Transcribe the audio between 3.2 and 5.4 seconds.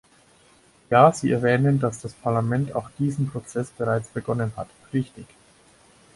Prozess bereits begonnen hat, richtig.